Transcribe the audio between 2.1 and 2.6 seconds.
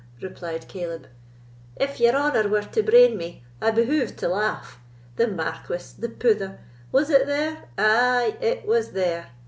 honour